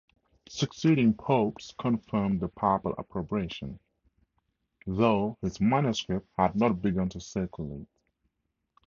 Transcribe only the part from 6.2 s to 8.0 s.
had not begun to circulate.